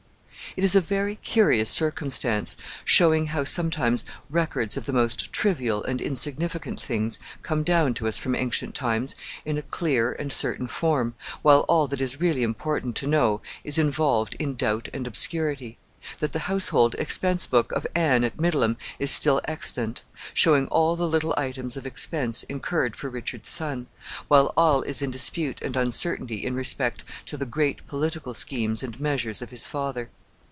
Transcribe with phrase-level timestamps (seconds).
[0.57, 6.01] ]It is a very curious circumstance, showing how sometimes records of the most trivial and
[6.01, 11.13] insignificant things come down to us from ancient times in a clear and certain form,
[11.41, 15.77] while all that is really important to know is involved in doubt and obscurity
[16.19, 21.07] that the household expense book of Anne at Middleham is still extant, showing all the
[21.07, 23.87] little items of expense incurred for Richard's son,
[24.27, 29.41] while all is dispute and uncertainty in respect to the great political schemes and measures
[29.41, 30.09] of his father.